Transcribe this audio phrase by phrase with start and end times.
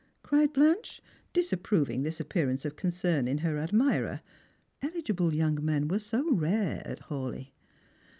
[0.23, 0.99] cried Blanche,
[1.31, 4.21] disapproving this appearance of concern in her admirer—
[4.81, 7.51] eligible young men were so rare at Hawleigh.